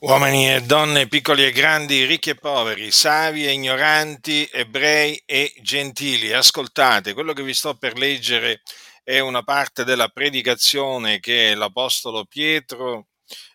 Uomini 0.00 0.52
e 0.52 0.60
donne, 0.62 1.08
piccoli 1.08 1.44
e 1.44 1.52
grandi, 1.52 2.04
ricchi 2.04 2.30
e 2.30 2.34
poveri, 2.34 2.90
savi 2.90 3.46
e 3.46 3.52
ignoranti, 3.52 4.46
ebrei 4.52 5.22
e 5.24 5.54
gentili, 5.62 6.32
ascoltate, 6.32 7.14
quello 7.14 7.32
che 7.32 7.42
vi 7.42 7.54
sto 7.54 7.76
per 7.76 7.96
leggere 7.96 8.62
è 9.02 9.20
una 9.20 9.42
parte 9.42 9.84
della 9.84 10.08
predicazione 10.08 11.18
che 11.18 11.54
l'Apostolo 11.54 12.24
Pietro 12.26 13.06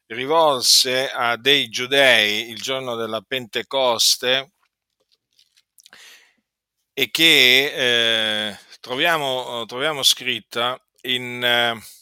rivolse 0.07 1.11
a 1.11 1.37
dei 1.37 1.69
giudei 1.69 2.49
il 2.49 2.59
giorno 2.59 2.95
della 2.95 3.21
Pentecoste 3.21 4.53
e 6.93 7.11
che 7.11 8.49
eh, 8.49 8.59
troviamo, 8.79 9.65
troviamo, 9.65 10.01
scritta 10.01 10.81
in... 11.01 11.43
Eh, 11.43 12.00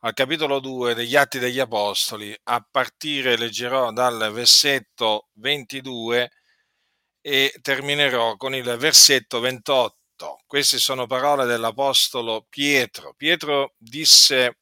al 0.00 0.12
capitolo 0.12 0.60
2 0.60 0.94
degli 0.94 1.16
Atti 1.16 1.38
degli 1.38 1.58
Apostoli, 1.58 2.36
a 2.44 2.66
partire 2.70 3.36
leggerò 3.36 3.92
dal 3.92 4.30
versetto 4.32 5.28
22 5.34 6.30
e 7.20 7.54
terminerò 7.60 8.36
con 8.36 8.54
il 8.54 8.76
versetto 8.76 9.40
28. 9.40 10.42
Queste 10.46 10.78
sono 10.78 11.06
parole 11.06 11.44
dell'Apostolo 11.44 12.46
Pietro. 12.48 13.14
Pietro 13.14 13.74
disse 13.76 14.58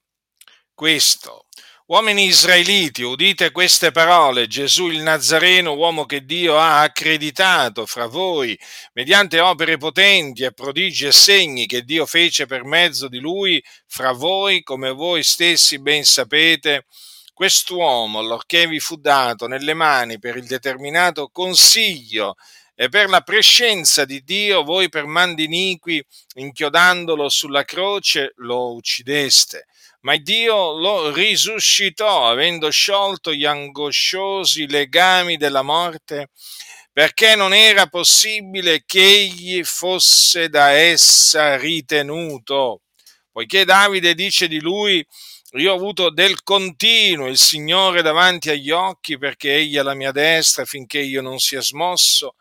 questo, 0.73 1.47
Uomini 1.87 2.25
israeliti, 2.25 3.03
udite 3.03 3.51
queste 3.51 3.91
parole. 3.91 4.47
Gesù 4.47 4.89
il 4.89 5.03
Nazareno, 5.03 5.75
uomo 5.75 6.07
che 6.07 6.25
Dio 6.25 6.57
ha 6.57 6.81
accreditato 6.81 7.85
fra 7.85 8.07
voi, 8.07 8.59
mediante 8.95 9.39
opere 9.39 9.77
potenti 9.77 10.45
e 10.45 10.53
prodigi 10.55 11.05
e 11.05 11.13
segni 11.13 11.67
che 11.67 11.83
Dio 11.83 12.07
fece 12.07 12.47
per 12.47 12.65
mezzo 12.65 13.07
di 13.07 13.19
lui 13.19 13.63
fra 13.87 14.13
voi, 14.13 14.63
come 14.63 14.93
voi 14.93 15.23
stessi 15.23 15.79
ben 15.79 16.05
sapete, 16.05 16.87
quest'uomo, 17.35 18.19
allorché 18.19 18.67
vi 18.67 18.81
fu 18.81 18.97
dato 18.97 19.47
nelle 19.47 19.75
mani 19.75 20.19
per 20.19 20.39
il 20.39 20.47
determinato 20.47 21.29
consiglio 21.31 22.37
e 22.75 22.89
per 22.89 23.11
la 23.11 23.21
prescenza 23.21 24.07
di 24.07 24.25
Dio, 24.25 24.65
voi 24.65 24.89
per 24.89 25.05
mandi 25.05 25.45
iniqui, 25.45 26.03
inchiodandolo 26.37 27.29
sulla 27.29 27.65
croce, 27.65 28.33
lo 28.37 28.73
uccideste 28.73 29.67
ma 30.05 30.17
Dio 30.17 30.73
lo 30.79 31.11
risuscitò, 31.11 32.29
avendo 32.29 32.71
sciolto 32.71 33.33
gli 33.33 33.47
angosciosi 33.47 34.69
legami 34.69 35.39
della 35.39 35.63
morte, 35.63 36.29
perché 36.93 37.35
non 37.35 37.55
era 37.55 37.87
possibile 37.87 38.83
che 38.85 39.03
egli 39.03 39.65
fosse 39.65 40.51
da 40.51 40.71
essa 40.71 41.57
ritenuto. 41.57 42.83
Poiché 43.33 43.65
Davide 43.65 44.15
dice 44.15 44.47
di 44.47 44.61
lui, 44.61 45.05
io 45.53 45.73
ho 45.73 45.75
avuto 45.75 46.11
del 46.11 46.43
continuo 46.43 47.27
il 47.27 47.39
Signore 47.39 48.03
davanti 48.03 48.51
agli 48.51 48.71
occhi, 48.71 49.17
perché 49.17 49.55
egli 49.55 49.77
è 49.77 49.79
alla 49.79 49.95
mia 49.95 50.13
destra 50.13 50.67
finché 50.67 50.99
io 50.99 51.23
non 51.23 51.39
sia 51.39 51.63
smosso. 51.63 52.35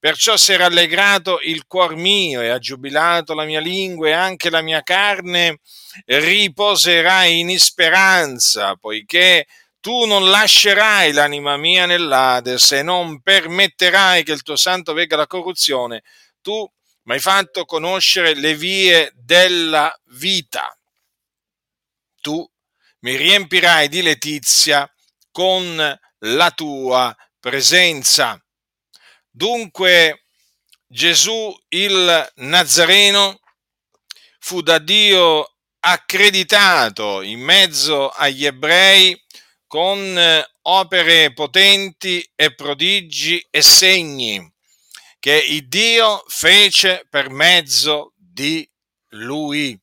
Perciò 0.00 0.36
si 0.36 0.52
è 0.52 0.56
rallegrato 0.56 1.40
il 1.42 1.66
cuor 1.66 1.96
mio 1.96 2.40
e 2.40 2.50
ha 2.50 2.58
giubilato 2.58 3.34
la 3.34 3.44
mia 3.44 3.58
lingua 3.58 4.08
e 4.08 4.12
anche 4.12 4.48
la 4.48 4.62
mia 4.62 4.80
carne 4.82 5.58
riposerà 6.04 7.24
in 7.24 7.58
speranza, 7.58 8.76
poiché 8.76 9.46
tu 9.80 10.06
non 10.06 10.30
lascerai 10.30 11.12
l'anima 11.12 11.56
mia 11.56 11.86
nell'Ades 11.86 12.72
e 12.72 12.82
non 12.82 13.20
permetterai 13.22 14.22
che 14.22 14.32
il 14.32 14.42
tuo 14.42 14.54
santo 14.54 14.92
vegga 14.92 15.16
la 15.16 15.26
corruzione. 15.26 16.04
Tu 16.42 16.70
mi 17.04 17.14
hai 17.14 17.20
fatto 17.20 17.64
conoscere 17.64 18.34
le 18.34 18.54
vie 18.54 19.10
della 19.16 19.92
vita. 20.16 20.76
Tu 22.20 22.48
mi 23.00 23.16
riempirai 23.16 23.88
di 23.88 24.02
letizia 24.02 24.88
con 25.32 25.98
la 26.18 26.50
tua 26.52 27.16
presenza. 27.40 28.40
Dunque 29.38 30.24
Gesù 30.88 31.56
il 31.68 32.32
Nazareno 32.38 33.38
fu 34.40 34.62
da 34.62 34.80
Dio 34.80 35.58
accreditato 35.78 37.22
in 37.22 37.38
mezzo 37.38 38.08
agli 38.08 38.44
ebrei 38.44 39.16
con 39.68 40.44
opere 40.62 41.32
potenti 41.34 42.28
e 42.34 42.52
prodigi 42.52 43.46
e 43.48 43.62
segni 43.62 44.52
che 45.20 45.36
il 45.36 45.68
Dio 45.68 46.24
fece 46.26 47.06
per 47.08 47.30
mezzo 47.30 48.14
di 48.16 48.68
lui. 49.10 49.80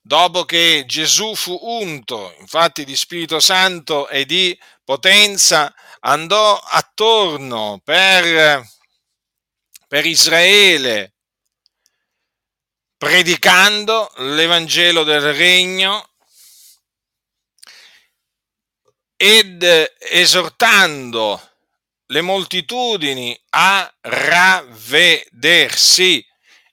Dopo 0.00 0.44
che 0.44 0.84
Gesù 0.86 1.34
fu 1.34 1.58
unto, 1.60 2.36
infatti 2.38 2.84
di 2.84 2.94
Spirito 2.94 3.40
Santo 3.40 4.08
e 4.08 4.24
di 4.24 4.56
potenza, 4.84 5.74
andò 6.00 6.56
attorno 6.56 7.80
per, 7.84 8.66
per 9.86 10.06
Israele, 10.06 11.14
predicando 12.96 14.12
l'Evangelo 14.16 15.04
del 15.04 15.32
Regno 15.32 16.08
ed 19.16 19.62
esortando 19.98 21.40
le 22.06 22.20
moltitudini 22.20 23.38
a 23.50 23.92
ravvedersi. 24.00 25.16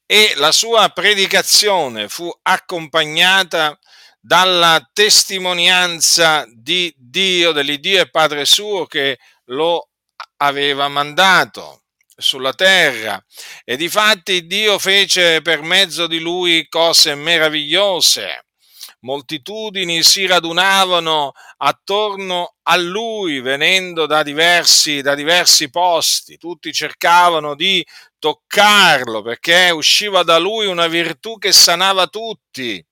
E 0.10 0.34
la 0.38 0.54
sua 0.54 0.88
predicazione 0.90 2.08
fu 2.08 2.34
accompagnata 2.44 3.78
dalla 4.28 4.86
testimonianza 4.92 6.46
di 6.54 6.94
Dio, 6.98 7.54
dell'Iddio 7.54 8.02
e 8.02 8.10
Padre 8.10 8.44
suo 8.44 8.86
che 8.86 9.20
lo 9.46 9.88
aveva 10.42 10.90
mandato 10.90 11.84
sulla 12.14 12.52
terra. 12.52 13.24
E 13.64 13.78
difatti 13.78 14.46
Dio 14.46 14.80
fece 14.80 15.42
per 15.42 15.62
mezzo 15.62 16.08
di 16.08 16.20
lui 16.20 16.68
cose 16.68 17.16
meravigliose. 17.16 18.48
Moltitudini 19.00 20.04
si 20.04 20.26
radunavano 20.26 21.32
attorno 21.58 22.56
a 22.64 22.76
lui 22.76 23.40
venendo 23.40 24.08
da 24.08 24.24
diversi, 24.24 25.02
da 25.02 25.16
diversi 25.16 25.70
posti, 25.70 26.38
tutti 26.38 26.74
cercavano 26.74 27.56
di 27.56 27.86
toccarlo 28.20 29.22
perché 29.22 29.70
usciva 29.70 30.24
da 30.24 30.38
lui 30.38 30.66
una 30.66 30.88
virtù 30.88 31.38
che 31.38 31.54
sanava 31.54 32.08
tutti 32.08 32.86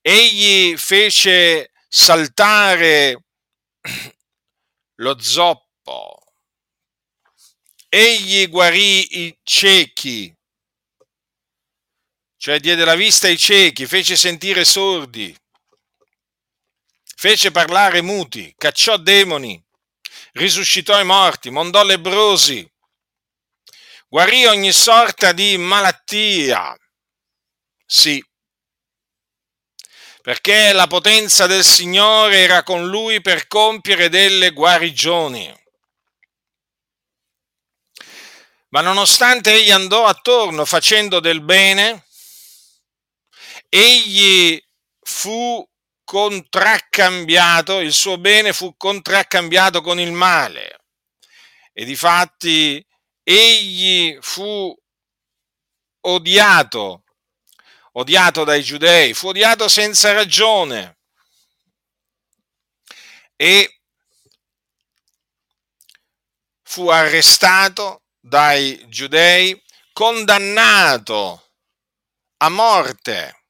egli 0.00 0.76
fece 0.76 1.70
saltare 1.88 3.24
lo 4.96 5.20
zoppo, 5.20 6.18
egli 7.88 8.48
guarì 8.48 9.24
i 9.24 9.38
ciechi, 9.42 10.34
cioè 12.36 12.58
diede 12.60 12.84
la 12.84 12.94
vista 12.94 13.26
ai 13.26 13.36
ciechi, 13.36 13.86
fece 13.86 14.16
sentire 14.16 14.64
sordi, 14.64 15.36
fece 17.16 17.50
parlare 17.50 18.00
muti, 18.00 18.54
cacciò 18.56 18.96
demoni, 18.96 19.62
risuscitò 20.32 20.98
i 20.98 21.04
morti, 21.04 21.50
mondò 21.50 21.82
lebrosi, 21.82 22.66
guarì 24.08 24.46
ogni 24.46 24.72
sorta 24.72 25.32
di 25.32 25.56
malattia. 25.58 26.74
Sì, 27.84 28.24
perché 30.22 30.72
la 30.72 30.86
potenza 30.86 31.46
del 31.46 31.64
Signore 31.64 32.38
era 32.38 32.62
con 32.62 32.86
lui 32.88 33.20
per 33.20 33.46
compiere 33.46 34.08
delle 34.08 34.50
guarigioni. 34.50 35.58
Ma 38.68 38.82
nonostante 38.82 39.52
egli 39.52 39.70
andò 39.70 40.06
attorno 40.06 40.64
facendo 40.64 41.18
del 41.18 41.40
bene, 41.40 42.04
egli 43.68 44.62
fu 45.00 45.66
contraccambiato, 46.04 47.80
il 47.80 47.92
suo 47.92 48.18
bene 48.18 48.52
fu 48.52 48.76
contraccambiato 48.76 49.80
con 49.80 49.98
il 49.98 50.12
male. 50.12 50.80
E 51.72 51.84
difatti 51.84 52.84
egli 53.22 54.16
fu 54.20 54.76
odiato 56.02 57.04
odiato 57.92 58.44
dai 58.44 58.62
giudei, 58.62 59.14
fu 59.14 59.28
odiato 59.28 59.68
senza 59.68 60.12
ragione 60.12 60.98
e 63.36 63.80
fu 66.62 66.88
arrestato 66.88 68.02
dai 68.20 68.84
giudei, 68.88 69.60
condannato 69.92 71.52
a 72.38 72.48
morte 72.48 73.40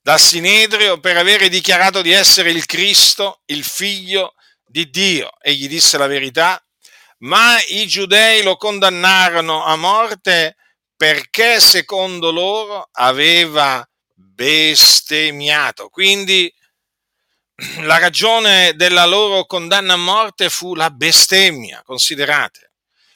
dal 0.00 0.20
Sinedrio 0.20 1.00
per 1.00 1.16
avere 1.16 1.48
dichiarato 1.48 2.00
di 2.00 2.12
essere 2.12 2.50
il 2.50 2.64
Cristo, 2.66 3.42
il 3.46 3.64
figlio 3.64 4.34
di 4.64 4.88
Dio. 4.90 5.30
Egli 5.40 5.68
disse 5.68 5.98
la 5.98 6.06
verità, 6.06 6.62
ma 7.18 7.60
i 7.68 7.86
giudei 7.86 8.42
lo 8.42 8.56
condannarono 8.56 9.64
a 9.64 9.76
morte 9.76 10.56
perché 10.98 11.60
secondo 11.60 12.32
loro 12.32 12.88
aveva 12.90 13.88
bestemmiato. 14.14 15.88
Quindi 15.90 16.52
la 17.82 17.98
ragione 17.98 18.74
della 18.74 19.06
loro 19.06 19.46
condanna 19.46 19.92
a 19.92 19.96
morte 19.96 20.50
fu 20.50 20.74
la 20.74 20.90
bestemmia, 20.90 21.82
considerate, 21.84 22.72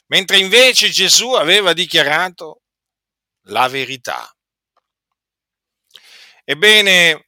mentre 0.07 0.37
invece 0.37 0.89
Gesù 0.89 1.33
aveva 1.33 1.73
dichiarato 1.73 2.61
la 3.47 3.67
verità. 3.67 4.33
Ebbene, 6.45 7.27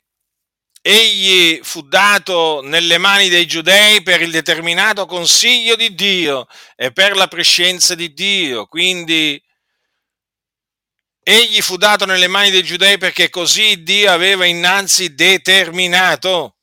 egli 0.82 1.60
fu 1.64 1.82
dato 1.82 2.62
nelle 2.64 2.98
mani 2.98 3.28
dei 3.28 3.46
giudei 3.46 4.02
per 4.04 4.22
il 4.22 4.32
determinato 4.32 5.06
consiglio 5.06 5.76
di 5.76 5.94
Dio 5.96 6.48
e 6.78 6.94
per 6.94 7.18
la 7.18 7.28
prescienza 7.28 7.94
di 7.94 8.14
Dio. 8.14 8.68
Quindi 8.68 9.42
egli 11.28 11.60
fu 11.62 11.76
dato 11.76 12.06
nelle 12.06 12.28
mani 12.28 12.52
dei 12.52 12.62
giudei 12.62 13.00
perché 13.00 13.32
così 13.32 13.82
Dio 13.82 14.12
aveva 14.12 14.46
innanzi 14.46 15.16
determinato 15.16 16.58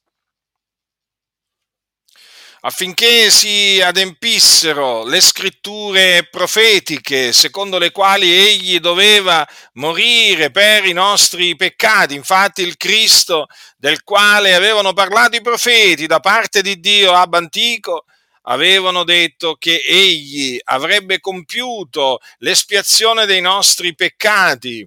affinché 2.61 3.29
si 3.31 3.81
adempissero 3.81 5.05
le 5.05 5.21
scritture 5.21 6.29
profetiche 6.31 7.33
secondo 7.33 7.77
le 7.79 7.91
quali 7.91 8.31
egli 8.31 8.79
doveva 8.79 9.45
morire 9.73 10.53
per 10.53 10.85
i 10.85 10.93
nostri 10.93 11.57
peccati. 11.57 12.15
Infatti 12.15 12.63
il 12.63 12.77
Cristo 12.77 13.47
del 13.77 14.05
quale 14.05 14.55
avevano 14.55 14.93
parlato 14.93 15.35
i 15.35 15.43
profeti 15.43 16.07
da 16.07 16.21
parte 16.21 16.63
di 16.63 16.79
Dio 16.79 17.13
ab 17.15 17.35
antico 17.35 18.05
avevano 18.43 19.05
detto 19.05 19.55
che 19.57 19.83
egli 19.87 20.59
avrebbe 20.65 21.21
compiuto 21.21 22.19
l'espiazione 22.39 23.27
dei 23.27 23.41
nostri 23.41 23.95
peccati 23.95 24.87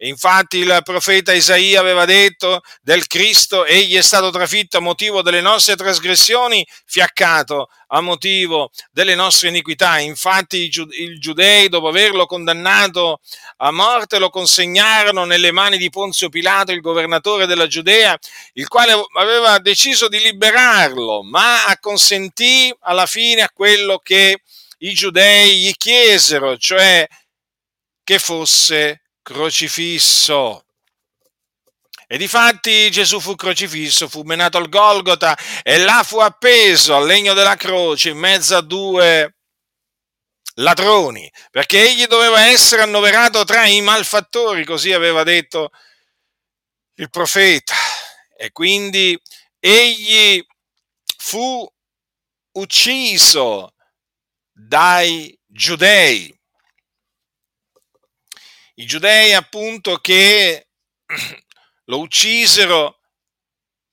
Infatti 0.00 0.58
il 0.58 0.80
profeta 0.84 1.32
Isaia 1.32 1.80
aveva 1.80 2.04
detto 2.04 2.60
del 2.82 3.06
Cristo, 3.06 3.64
egli 3.64 3.96
è 3.96 4.02
stato 4.02 4.28
trafitto 4.28 4.76
a 4.76 4.80
motivo 4.80 5.22
delle 5.22 5.40
nostre 5.40 5.74
trasgressioni, 5.74 6.66
fiaccato 6.84 7.68
a 7.88 8.02
motivo 8.02 8.70
delle 8.90 9.14
nostre 9.14 9.48
iniquità. 9.48 9.98
Infatti 9.98 10.58
i 10.58 11.18
giudei, 11.18 11.70
dopo 11.70 11.88
averlo 11.88 12.26
condannato 12.26 13.20
a 13.58 13.70
morte, 13.70 14.18
lo 14.18 14.28
consegnarono 14.28 15.24
nelle 15.24 15.50
mani 15.50 15.78
di 15.78 15.88
Ponzio 15.88 16.28
Pilato, 16.28 16.72
il 16.72 16.80
governatore 16.82 17.46
della 17.46 17.66
Giudea, 17.66 18.18
il 18.54 18.68
quale 18.68 18.92
aveva 19.16 19.58
deciso 19.60 20.08
di 20.08 20.18
liberarlo, 20.18 21.22
ma 21.22 21.64
acconsentì 21.64 22.74
alla 22.80 23.06
fine 23.06 23.40
a 23.40 23.50
quello 23.50 23.98
che 23.98 24.42
i 24.80 24.92
giudei 24.92 25.56
gli 25.60 25.72
chiesero, 25.72 26.58
cioè 26.58 27.06
che 28.04 28.18
fosse 28.18 29.00
crocifisso. 29.26 30.64
E 32.06 32.16
difatti 32.16 32.88
Gesù 32.92 33.18
fu 33.18 33.34
crocifisso, 33.34 34.08
fu 34.08 34.22
menato 34.22 34.56
al 34.56 34.68
Golgota 34.68 35.36
e 35.64 35.78
là 35.78 36.04
fu 36.04 36.18
appeso 36.18 36.94
al 36.94 37.06
legno 37.06 37.34
della 37.34 37.56
croce 37.56 38.10
in 38.10 38.18
mezzo 38.18 38.56
a 38.56 38.60
due 38.60 39.38
ladroni, 40.58 41.28
perché 41.50 41.88
egli 41.88 42.06
doveva 42.06 42.46
essere 42.46 42.82
annoverato 42.82 43.42
tra 43.42 43.66
i 43.66 43.80
malfattori, 43.80 44.64
così 44.64 44.92
aveva 44.92 45.24
detto 45.24 45.70
il 46.94 47.10
profeta. 47.10 47.74
E 48.36 48.52
quindi 48.52 49.20
egli 49.58 50.40
fu 51.18 51.68
ucciso 52.52 53.74
dai 54.52 55.36
giudei 55.44 56.35
i 58.78 58.86
giudei 58.86 59.32
appunto 59.32 59.98
che 59.98 60.68
lo 61.84 61.98
uccisero 61.98 63.00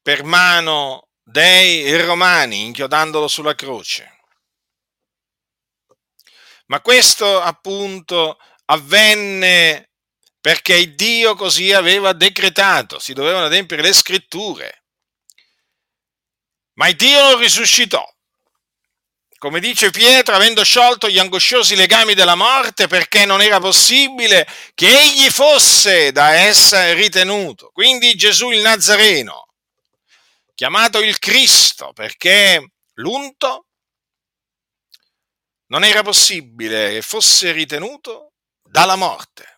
per 0.02 0.24
mano 0.24 1.10
dei 1.24 1.96
romani, 2.02 2.66
inchiodandolo 2.66 3.28
sulla 3.28 3.56
croce. 3.56 4.20
Ma 6.68 6.82
questo 6.82 7.40
appunto 7.40 8.38
avvenne 8.66 9.92
perché 10.42 10.94
Dio 10.96 11.36
così 11.36 11.72
aveva 11.72 12.12
decretato, 12.12 13.00
si 13.00 13.14
dovevano 13.14 13.46
adempiere 13.46 13.84
le 13.84 13.94
scritture. 13.94 14.84
Ma 16.74 16.92
Dio 16.92 17.32
lo 17.32 17.38
risuscitò 17.38 18.13
come 19.44 19.60
dice 19.60 19.90
Pietro, 19.90 20.36
avendo 20.36 20.64
sciolto 20.64 21.10
gli 21.10 21.20
angosciosi 21.20 21.76
legami 21.76 22.14
della 22.14 22.34
morte 22.34 22.88
perché 22.88 23.26
non 23.26 23.42
era 23.42 23.60
possibile 23.60 24.48
che 24.74 24.88
egli 24.88 25.30
fosse 25.30 26.14
da 26.14 26.34
essa 26.34 26.94
ritenuto. 26.94 27.70
Quindi 27.74 28.16
Gesù 28.16 28.52
il 28.52 28.62
Nazareno, 28.62 29.48
chiamato 30.56 31.02
il 31.02 31.20
Cristo, 31.20 31.92
perché 31.92 32.72
l'unto 32.94 33.66
non 35.72 35.84
era 35.84 36.04
possibile 36.04 36.92
che 36.92 37.02
fosse 37.02 37.52
ritenuto 37.52 38.32
dalla 38.62 38.96
morte. 38.96 39.53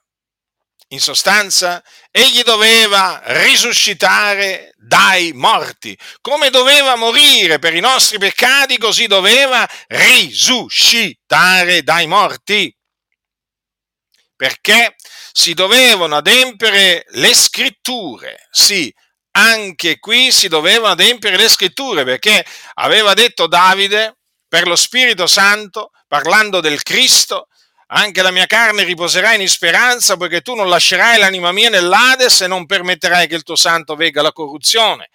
In 0.89 0.99
sostanza, 0.99 1.83
egli 2.11 2.43
doveva 2.43 3.21
risuscitare 3.25 4.73
dai 4.77 5.33
morti. 5.33 5.97
Come 6.21 6.51
doveva 6.51 6.95
morire 6.95 7.57
per 7.57 7.73
i 7.73 7.79
nostri 7.79 8.19
peccati, 8.19 8.77
così 8.77 9.07
doveva 9.07 9.67
risuscitare 9.87 11.81
dai 11.81 12.05
morti. 12.05 12.71
Perché 14.35 14.95
si 15.31 15.53
dovevano 15.53 16.17
adempiere 16.17 17.05
le 17.09 17.33
scritture. 17.33 18.47
Sì, 18.51 18.93
anche 19.37 19.97
qui 19.99 20.31
si 20.31 20.47
dovevano 20.47 20.93
adempiere 20.93 21.35
le 21.35 21.49
scritture, 21.49 22.03
perché 22.03 22.45
aveva 22.75 23.13
detto 23.13 23.47
Davide 23.47 24.17
per 24.47 24.67
lo 24.67 24.75
Spirito 24.75 25.25
Santo, 25.25 25.89
parlando 26.07 26.61
del 26.61 26.83
Cristo, 26.83 27.47
anche 27.87 28.21
la 28.21 28.31
mia 28.31 28.45
carne 28.45 28.83
riposerà 28.83 29.35
in 29.35 29.47
speranza, 29.47 30.17
poiché 30.17 30.41
tu 30.41 30.55
non 30.55 30.69
lascerai 30.69 31.19
l'anima 31.19 31.51
mia 31.51 31.69
nell'Ades 31.69 32.41
e 32.41 32.47
non 32.47 32.65
permetterai 32.65 33.27
che 33.27 33.35
il 33.35 33.43
tuo 33.43 33.55
santo 33.55 33.95
vega 33.95 34.21
la 34.21 34.31
corruzione. 34.31 35.09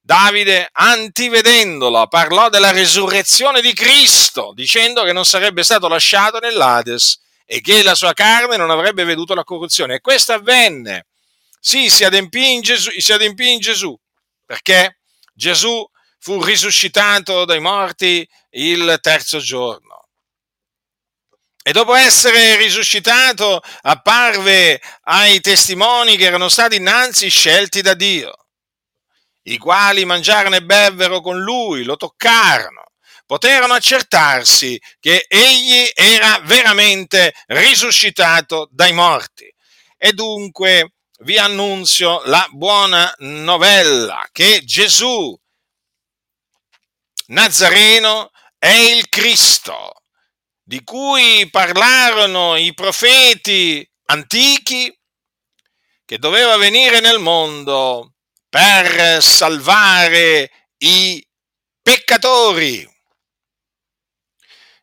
Davide, 0.00 0.70
antivedendola, 0.72 2.06
parlò 2.06 2.48
della 2.48 2.70
resurrezione 2.70 3.60
di 3.60 3.74
Cristo, 3.74 4.52
dicendo 4.54 5.04
che 5.04 5.12
non 5.12 5.26
sarebbe 5.26 5.62
stato 5.62 5.86
lasciato 5.86 6.38
nell'Ades 6.38 7.20
e 7.44 7.60
che 7.60 7.82
la 7.82 7.94
sua 7.94 8.14
carne 8.14 8.56
non 8.56 8.70
avrebbe 8.70 9.04
veduto 9.04 9.34
la 9.34 9.44
corruzione. 9.44 9.96
E 9.96 10.00
questo 10.00 10.32
avvenne. 10.32 11.06
Sì, 11.60 11.90
si 11.90 12.04
adempì 12.04 12.52
in 12.52 12.62
Gesù, 12.62 12.90
si 12.96 13.12
adempì 13.12 13.50
in 13.50 13.58
Gesù 13.58 13.98
perché 14.46 15.00
Gesù 15.34 15.86
fu 16.18 16.42
risuscitato 16.42 17.44
dai 17.44 17.60
morti 17.60 18.26
il 18.50 18.98
terzo 19.02 19.38
giorno 19.40 19.87
e 21.62 21.72
dopo 21.72 21.94
essere 21.94 22.56
risuscitato 22.56 23.60
apparve 23.82 24.80
ai 25.02 25.40
testimoni 25.40 26.16
che 26.16 26.24
erano 26.24 26.48
stati 26.48 26.76
innanzi 26.76 27.28
scelti 27.28 27.82
da 27.82 27.94
Dio, 27.94 28.32
i 29.42 29.58
quali 29.58 30.04
mangiarono 30.04 30.56
e 30.56 30.62
bevvero 30.62 31.20
con 31.20 31.38
lui, 31.40 31.84
lo 31.84 31.96
toccarono, 31.96 32.84
poterono 33.26 33.74
accertarsi 33.74 34.80
che 34.98 35.26
egli 35.28 35.90
era 35.94 36.40
veramente 36.44 37.34
risuscitato 37.48 38.68
dai 38.70 38.92
morti. 38.92 39.52
E 39.96 40.12
dunque 40.12 40.92
vi 41.20 41.36
annunzio 41.36 42.22
la 42.24 42.46
buona 42.50 43.12
novella 43.18 44.26
che 44.32 44.62
Gesù 44.64 45.38
Nazareno 47.26 48.30
è 48.58 48.70
il 48.70 49.08
Cristo 49.08 49.92
di 50.68 50.84
cui 50.84 51.48
parlarono 51.48 52.54
i 52.56 52.74
profeti 52.74 53.90
antichi, 54.08 54.94
che 56.04 56.18
doveva 56.18 56.58
venire 56.58 57.00
nel 57.00 57.18
mondo 57.18 58.16
per 58.50 59.22
salvare 59.22 60.50
i 60.76 61.26
peccatori. 61.80 62.86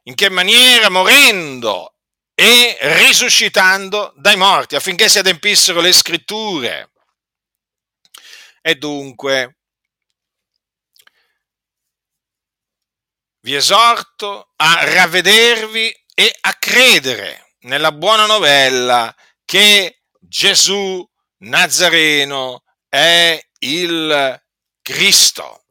In 0.05 0.15
che 0.15 0.31
maniera? 0.31 0.89
Morendo 0.89 1.97
e 2.33 2.77
risuscitando 2.81 4.11
dai 4.17 4.37
morti, 4.37 4.75
affinché 4.75 5.07
si 5.07 5.19
adempissero 5.19 5.81
le 5.81 5.93
scritture. 5.93 6.93
E 8.59 8.73
dunque 8.73 9.54
vi 13.45 13.53
esorto 13.53 14.53
a 14.55 14.79
ravvedervi 14.81 15.95
e 16.15 16.35
a 16.41 16.53
credere 16.55 17.53
nella 17.61 17.91
buona 17.91 18.25
novella 18.25 19.15
che 19.45 20.01
Gesù 20.19 21.07
Nazareno 21.43 22.63
è 22.89 23.39
il 23.59 24.41
Cristo. 24.81 25.61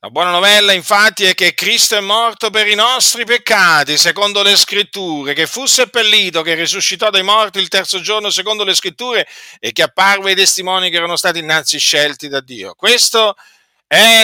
La 0.00 0.10
buona 0.10 0.32
novella 0.32 0.72
infatti 0.72 1.26
è 1.26 1.34
che 1.34 1.54
Cristo 1.54 1.96
è 1.96 2.00
morto 2.00 2.50
per 2.50 2.66
i 2.66 2.74
nostri 2.74 3.24
peccati, 3.24 3.96
secondo 3.96 4.42
le 4.42 4.56
scritture, 4.56 5.34
che 5.34 5.46
fu 5.46 5.66
seppellito, 5.66 6.42
che 6.42 6.54
risuscitò 6.54 7.08
dai 7.10 7.22
morti 7.22 7.60
il 7.60 7.68
terzo 7.68 8.00
giorno, 8.00 8.30
secondo 8.30 8.64
le 8.64 8.74
scritture, 8.74 9.24
e 9.60 9.70
che 9.70 9.82
apparve 9.84 10.30
ai 10.30 10.36
testimoni 10.36 10.90
che 10.90 10.96
erano 10.96 11.14
stati 11.14 11.38
innanzi 11.38 11.78
scelti 11.78 12.26
da 12.26 12.40
Dio. 12.40 12.74
Questo 12.74 13.36
è 13.36 13.61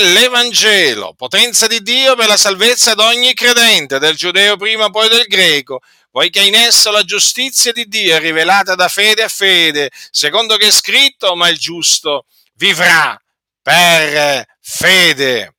l'Evangelo, 0.00 1.12
potenza 1.14 1.66
di 1.66 1.82
Dio 1.82 2.16
per 2.16 2.26
la 2.26 2.38
salvezza 2.38 2.94
di 2.94 3.02
ogni 3.02 3.34
credente, 3.34 3.98
del 3.98 4.16
giudeo 4.16 4.56
prima 4.56 4.88
poi 4.88 5.10
del 5.10 5.26
greco, 5.26 5.80
poiché 6.10 6.40
in 6.40 6.54
esso 6.54 6.90
la 6.90 7.02
giustizia 7.02 7.70
di 7.72 7.86
Dio 7.86 8.16
è 8.16 8.18
rivelata 8.18 8.74
da 8.74 8.88
fede 8.88 9.24
a 9.24 9.28
fede, 9.28 9.90
secondo 10.10 10.56
che 10.56 10.68
è 10.68 10.70
scritto, 10.70 11.36
ma 11.36 11.48
il 11.48 11.58
giusto 11.58 12.24
vivrà 12.54 13.20
per 13.60 14.46
fede. 14.58 15.54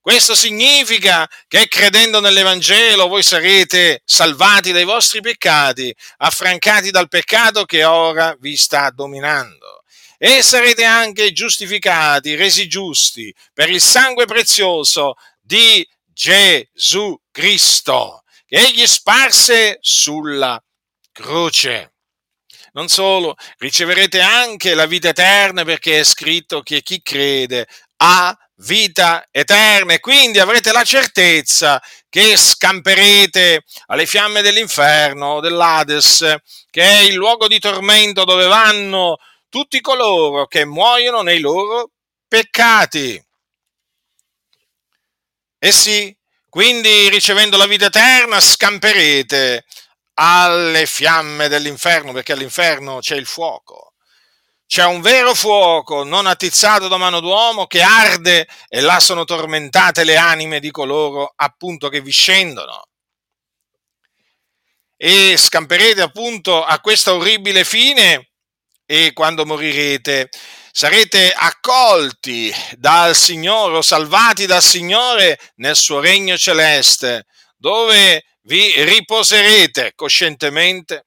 Questo 0.00 0.34
significa 0.34 1.28
che 1.46 1.68
credendo 1.68 2.20
nell'Evangelo 2.20 3.06
voi 3.06 3.22
sarete 3.22 4.00
salvati 4.06 4.72
dai 4.72 4.84
vostri 4.84 5.20
peccati, 5.20 5.94
affrancati 6.16 6.90
dal 6.90 7.08
peccato 7.08 7.66
che 7.66 7.84
ora 7.84 8.34
vi 8.40 8.56
sta 8.56 8.90
dominando 8.90 9.81
e 10.24 10.40
sarete 10.40 10.84
anche 10.84 11.32
giustificati, 11.32 12.36
resi 12.36 12.68
giusti 12.68 13.34
per 13.52 13.68
il 13.68 13.80
sangue 13.80 14.24
prezioso 14.24 15.16
di 15.40 15.84
Gesù 16.06 17.20
Cristo, 17.32 18.22
che 18.46 18.58
egli 18.58 18.86
sparse 18.86 19.78
sulla 19.80 20.62
croce. 21.10 21.94
Non 22.74 22.86
solo, 22.86 23.34
riceverete 23.58 24.20
anche 24.20 24.74
la 24.74 24.86
vita 24.86 25.08
eterna 25.08 25.64
perché 25.64 25.98
è 25.98 26.04
scritto 26.04 26.62
che 26.62 26.82
chi 26.82 27.02
crede 27.02 27.66
ha 27.96 28.32
vita 28.58 29.26
eterna 29.28 29.94
e 29.94 29.98
quindi 29.98 30.38
avrete 30.38 30.70
la 30.70 30.84
certezza 30.84 31.82
che 32.08 32.36
scamperete 32.36 33.64
alle 33.86 34.06
fiamme 34.06 34.40
dell'inferno, 34.40 35.40
dell'Ades, 35.40 36.36
che 36.70 36.82
è 36.82 37.00
il 37.00 37.14
luogo 37.14 37.48
di 37.48 37.58
tormento 37.58 38.22
dove 38.22 38.46
vanno 38.46 39.16
tutti 39.52 39.82
coloro 39.82 40.46
che 40.46 40.64
muoiono 40.64 41.20
nei 41.20 41.38
loro 41.38 41.90
peccati. 42.26 43.22
E 45.58 45.72
sì, 45.72 46.16
quindi 46.48 47.10
ricevendo 47.10 47.58
la 47.58 47.66
vita 47.66 47.84
eterna 47.84 48.40
scamperete 48.40 49.66
alle 50.14 50.86
fiamme 50.86 51.48
dell'inferno, 51.48 52.12
perché 52.12 52.32
all'inferno 52.32 53.00
c'è 53.00 53.14
il 53.14 53.26
fuoco. 53.26 53.92
C'è 54.66 54.86
un 54.86 55.02
vero 55.02 55.34
fuoco 55.34 56.02
non 56.02 56.26
attizzato 56.26 56.88
da 56.88 56.96
mano 56.96 57.20
d'uomo 57.20 57.66
che 57.66 57.82
arde 57.82 58.48
e 58.68 58.80
là 58.80 59.00
sono 59.00 59.24
tormentate 59.24 60.02
le 60.04 60.16
anime 60.16 60.60
di 60.60 60.70
coloro 60.70 61.30
appunto 61.36 61.90
che 61.90 62.00
vi 62.00 62.10
scendono. 62.10 62.86
E 64.96 65.36
scamperete 65.36 66.00
appunto 66.00 66.64
a 66.64 66.80
questa 66.80 67.12
orribile 67.12 67.64
fine 67.64 68.31
e 68.92 69.14
quando 69.14 69.46
morirete 69.46 70.28
sarete 70.70 71.32
accolti 71.32 72.52
dal 72.72 73.16
Signore 73.16 73.78
o 73.78 73.80
salvati 73.80 74.44
dal 74.44 74.62
Signore 74.62 75.38
nel 75.56 75.76
suo 75.76 75.98
regno 75.98 76.36
celeste, 76.36 77.24
dove 77.56 78.22
vi 78.42 78.84
riposerete 78.84 79.92
coscientemente, 79.94 81.06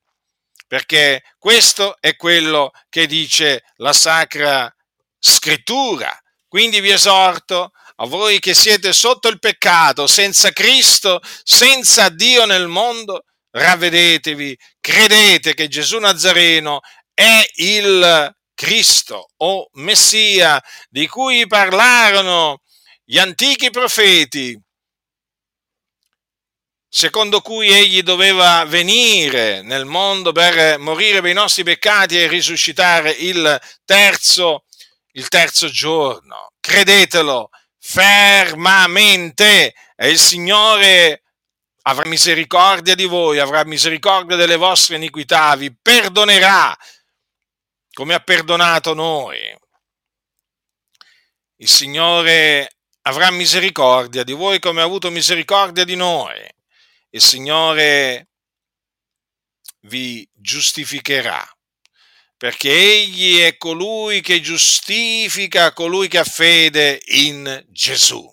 perché 0.68 1.22
questo 1.38 1.98
è 2.00 2.16
quello 2.16 2.72
che 2.90 3.06
dice 3.06 3.62
la 3.76 3.94
Sacra 3.94 4.68
Scrittura. 5.20 6.18
Quindi 6.48 6.80
vi 6.80 6.90
esorto 6.90 7.70
a 7.98 8.08
voi 8.08 8.40
che 8.40 8.56
siete 8.56 8.94
sotto 8.94 9.28
il 9.28 9.38
peccato, 9.38 10.08
senza 10.08 10.52
Cristo, 10.52 11.22
senza 11.44 12.10
Dio 12.10 12.46
nel 12.46 12.68
mondo, 12.68 13.26
ravvedetevi, 13.52 14.58
credete 14.82 15.54
che 15.54 15.68
Gesù 15.68 16.00
Nazareno 16.00 16.80
è 17.16 17.50
il 17.56 18.36
Cristo 18.54 19.30
o 19.38 19.70
Messia 19.74 20.62
di 20.90 21.08
cui 21.08 21.48
parlarono 21.48 22.62
gli 23.04 23.18
antichi 23.18 23.72
profeti, 23.72 24.60
secondo 26.88 27.42
cui 27.42 27.70
egli 27.70 28.04
doveva 28.04 28.64
venire 28.66 29.62
nel 29.62 29.86
mondo 29.86 30.32
per 30.32 30.78
morire 30.78 31.22
per 31.22 31.32
i 31.32 31.34
nostri 31.34 31.64
peccati 31.64 32.20
e 32.20 32.28
risuscitare 32.28 33.12
il 33.12 33.60
terzo, 33.86 34.66
il 35.14 35.28
terzo 35.30 35.68
giorno. 35.68 36.52
Credetelo 36.60 37.50
fermamente 37.80 39.74
e 39.96 40.10
il 40.10 40.20
Signore 40.20 41.22
avrà 41.84 42.08
misericordia 42.10 42.96
di 42.96 43.06
voi, 43.06 43.40
avrà 43.40 43.64
misericordia 43.64 44.36
delle 44.36 44.56
vostre 44.56 44.96
iniquità, 44.96 45.56
vi 45.56 45.74
perdonerà 45.80 46.76
come 47.96 48.14
ha 48.14 48.20
perdonato 48.20 48.94
noi. 48.94 49.40
Il 51.60 51.70
Signore 51.70 52.80
avrà 53.04 53.32
misericordia 53.32 54.26
di 54.26 54.34
voi 54.34 54.60
come 54.60 54.82
ha 54.82 54.84
avuto 54.84 55.10
misericordia 55.10 55.86
di 55.86 55.96
noi. 55.96 56.46
Il 57.12 57.22
Signore 57.22 58.28
vi 59.84 60.28
giustificherà, 60.34 61.42
perché 62.36 62.70
Egli 62.70 63.40
è 63.40 63.56
colui 63.56 64.20
che 64.20 64.42
giustifica 64.42 65.72
colui 65.72 66.10
che 66.10 66.18
ha 66.18 66.26
fede 66.26 67.02
in 67.06 67.66
Gesù. 67.70 68.30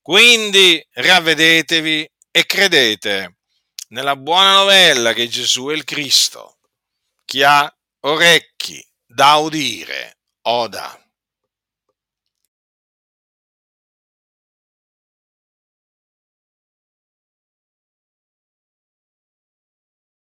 Quindi 0.00 0.82
ravvedetevi 0.92 2.10
e 2.30 2.46
credete 2.46 3.36
nella 3.88 4.16
buona 4.16 4.54
novella 4.54 5.12
che 5.12 5.28
Gesù 5.28 5.66
è 5.66 5.74
il 5.74 5.84
Cristo. 5.84 6.56
Chi 7.26 7.42
ha 7.42 7.70
orecchi 8.04 8.84
da 9.06 9.38
udire, 9.38 10.16
oda. 10.42 11.01